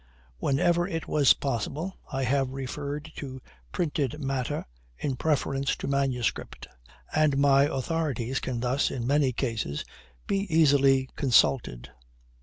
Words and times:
When 0.39 0.57
ever 0.57 0.87
it 0.87 1.07
was 1.07 1.35
possible 1.35 1.95
I 2.11 2.23
have 2.23 2.49
referred 2.49 3.11
to 3.17 3.39
printed 3.71 4.19
matter 4.19 4.65
in 4.97 5.15
preference 5.15 5.75
to 5.75 5.85
manuscript, 5.87 6.67
and 7.13 7.37
my 7.37 7.65
authorities 7.65 8.39
can 8.39 8.61
thus, 8.61 8.89
in 8.89 9.05
most 9.05 9.35
cases, 9.35 9.85
be 10.25 10.47
easily 10.51 11.07
consulted. 11.15 11.91